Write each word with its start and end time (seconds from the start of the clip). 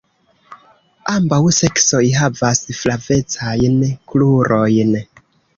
Ambaŭ 1.15 1.39
seksoj 1.57 2.01
havas 2.21 2.63
flavecajn 2.79 3.79
krurojn. 4.15 4.99